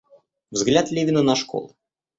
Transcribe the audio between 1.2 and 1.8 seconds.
на школы.